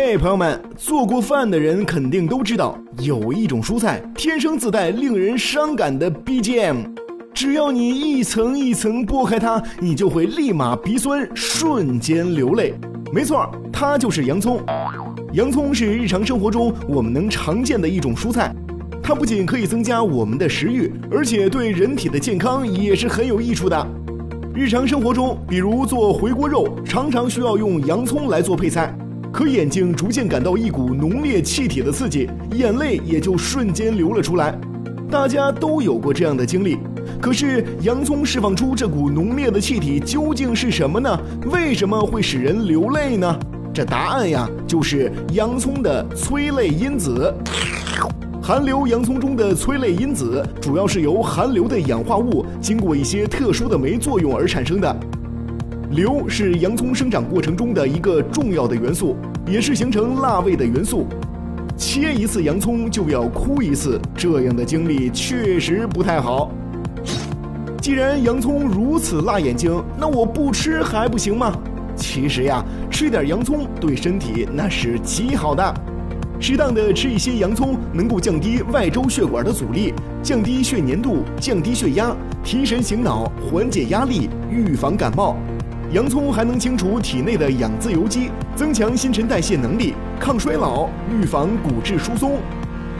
[0.00, 6.84] 嘿，朋友们，做过饭的人肯定都知道，有一种蔬菜天生自带令人伤感的 BGM，
[7.34, 12.74] 只要你一层一层剥开它，你就会立马鼻酸，瞬间流泪。
[13.12, 14.62] 没错，它就是洋葱。
[15.32, 18.54] 洋葱是日常生活中我们能常见的一种蔬菜，
[19.02, 23.86] 它不仅可以增加我们的食欲，而且对人体的健康也是很有益处的。
[24.54, 28.96] 日常生活中，比如做回锅肉，常常需要用洋葱来做配菜。
[29.32, 34.58] 可眼睛逐渐感到一股浓烈气体的刺激，眼泪也就瞬间流了出来。
[35.10, 36.78] 大家都有过这样的经历。
[37.20, 41.20] 可是洋葱释放出这股浓烈的气体究竟是什么呢？
[41.50, 43.38] 为什么会使人流泪呢？
[43.72, 47.32] 这答案呀，就是洋葱的催泪因子。
[48.42, 54.96] 含硫洋葱中的催泪因子，主要是由含硫的氧化物经过一些特殊的酶作用而产生的。
[55.90, 59.16] 硫是洋葱生长过程中的一个重要的元素，
[59.46, 61.06] 也是形成辣味的元素。
[61.78, 66.50] 切一次洋葱就要哭一次，这样的经历确实不太好。
[67.80, 71.56] 既然洋葱如此辣眼睛，那我不吃还不行吗？
[71.96, 75.74] 其实呀，吃点洋葱对身体那是极好的。
[76.38, 82.14] 适当的吃一些洋葱，能够降低外周血管的阻力，降低血粘度，降低血压，
[82.44, 85.36] 提神醒脑，缓解压力，预防感冒。
[85.90, 92.40] 洋葱还能清除体内的氧自由基，增强新陈代谢能力，抗衰老，预防骨质疏松。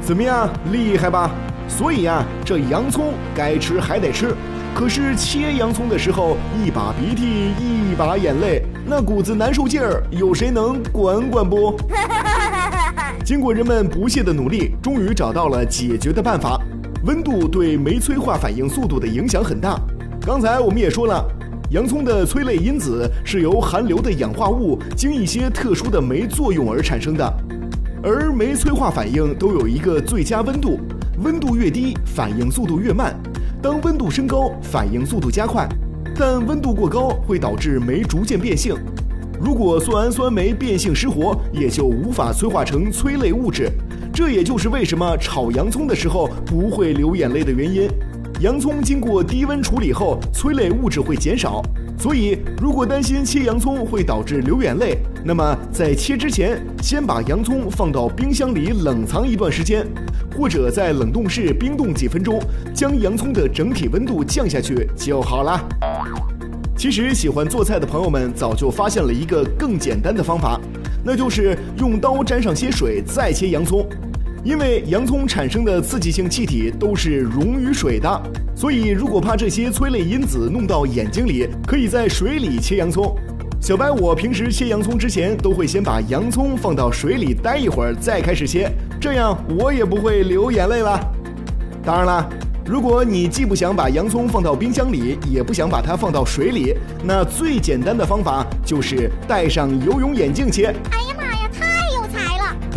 [0.00, 1.28] 怎么样，厉害吧？
[1.66, 4.32] 所以呀，这洋葱该吃还得吃。
[4.72, 7.26] 可是切洋葱的时候，一把鼻涕
[7.58, 11.76] 一把眼泪，那股子难受劲儿，有谁能管管不？
[13.24, 16.56] 经过人们不懈的努力，终于找到了解决的办法。
[17.04, 19.76] 温度对酶催化反应速度的影响很大。
[20.24, 21.24] 刚才我们也说了。
[21.70, 27.34] 洋葱的催泪因子是由含硫的氧化物经一些特殊的酶作用而产生的，
[28.04, 30.78] 而酶催化反应都有一个最佳温度，
[31.24, 33.18] 温度越低，反应速度越慢。
[33.60, 35.68] 当温度升高，反应速度加快，
[36.16, 38.76] 但温度过高会导致酶逐渐变性。
[39.40, 43.68] 如果酪氨酸酶变性失活，也就无法催化成催泪物质。
[44.12, 47.90] 这也就是为什么炒洋葱的时候不会流眼泪的原因。
[48.40, 51.62] 洋葱经过低温处理后，催泪物质会减少，
[51.98, 59.86] 所以如果担心切洋葱会导致流眼泪，那么在切之前，先把洋葱放到冰箱里冷藏一段时间，
[60.36, 62.38] 或者在冷冻室冰冻几分钟，
[62.74, 65.58] 将洋葱的整体温度降下去就好了。
[66.76, 70.60] 其实，喜欢做菜的朋友们早就发现了一个更简单的方法，
[71.02, 73.88] 那就是用刀沾上些水再切洋葱。
[74.44, 78.22] 因为洋葱产生的刺激性气体都是溶于水的，
[78.54, 83.16] 所以如果怕这些催泪因子弄到眼睛里，可以在水里切洋葱。
[83.60, 88.70] 小白，我平时切洋葱之前都会先把洋葱放到水里待一会儿，再开始切，
[89.00, 91.00] 这样我也不会流眼泪了。
[91.82, 92.28] 当然了，
[92.64, 100.72] 如果你既不想把洋葱放到冰箱里，也不想把它放到水里，那最简单的方法就是戴上游泳眼镜切。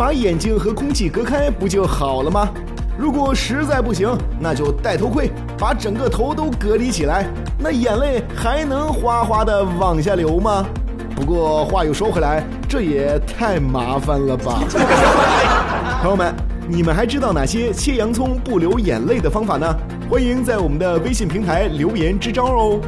[0.00, 2.48] 把眼睛和空气隔开不就好了吗？
[2.96, 4.08] 如果实在不行，
[4.40, 7.26] 那就戴头盔，把整个头都隔离起来，
[7.58, 10.64] 那眼泪还能哗哗的往下流吗？
[11.14, 14.58] 不过话又说回来，这也太麻烦了吧！
[16.00, 16.34] 朋友们，
[16.66, 19.66] 你们还知道哪些切洋葱不流眼泪的方法呢？
[20.08, 22.80] 欢迎在我们的微信平台留言支招哦。